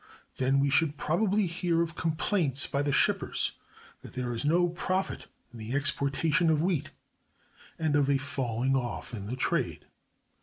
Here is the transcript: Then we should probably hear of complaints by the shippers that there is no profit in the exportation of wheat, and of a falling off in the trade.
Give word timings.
Then 0.37 0.59
we 0.59 0.71
should 0.71 0.97
probably 0.97 1.45
hear 1.45 1.83
of 1.83 1.93
complaints 1.93 2.65
by 2.65 2.81
the 2.81 2.91
shippers 2.91 3.51
that 4.01 4.13
there 4.13 4.33
is 4.33 4.43
no 4.43 4.69
profit 4.69 5.27
in 5.53 5.59
the 5.59 5.75
exportation 5.75 6.49
of 6.49 6.59
wheat, 6.59 6.89
and 7.77 7.95
of 7.95 8.09
a 8.09 8.17
falling 8.17 8.75
off 8.75 9.13
in 9.13 9.27
the 9.27 9.35
trade. 9.35 9.85